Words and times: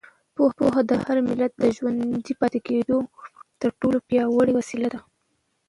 پوهه 0.57 0.81
د 0.89 0.91
هر 1.03 1.17
ملت 1.27 1.51
د 1.57 1.63
ژوندي 1.75 2.33
پاتې 2.41 2.59
کېدو 2.67 2.97
تر 3.61 3.69
ټولو 3.79 3.97
پیاوړې 4.07 4.53
وسیله 4.59 4.87
ده. 4.93 4.99